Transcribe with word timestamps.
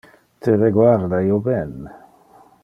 Te 0.45 0.55
reguarda 0.61 1.21
io 1.27 1.39
ben? 1.49 1.77